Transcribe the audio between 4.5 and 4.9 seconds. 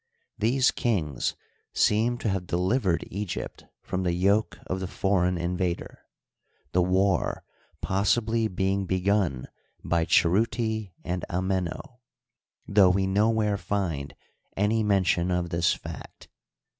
of the